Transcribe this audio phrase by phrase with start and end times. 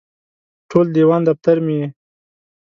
[0.69, 1.87] ټول دیوان دفتر مې یې